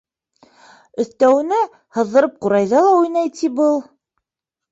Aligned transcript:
Өҫтәүенә, 1.03 1.59
һыҙҙырып 1.97 2.41
ҡурайҙа 2.45 2.81
ла 2.87 2.93
уйнай, 3.01 3.31
ти, 3.41 3.51
был. 3.61 3.79